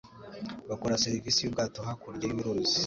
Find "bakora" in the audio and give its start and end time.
0.69-1.01